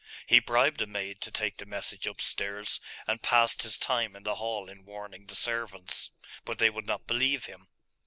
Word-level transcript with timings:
He 0.25 0.39
bribed 0.39 0.81
a 0.81 0.87
maid 0.87 1.21
to 1.21 1.31
take 1.31 1.57
the 1.57 1.65
message 1.67 2.07
upstairs; 2.07 2.79
and 3.05 3.21
passed 3.21 3.61
his 3.61 3.77
time 3.77 4.15
in 4.15 4.23
the 4.23 4.33
hall 4.33 4.67
in 4.67 4.83
warning 4.83 5.27
the 5.27 5.35
servants. 5.35 6.09
But 6.43 6.57
they 6.57 6.71
would 6.71 6.87
not 6.87 7.05
believe 7.05 7.45
him. 7.45 7.67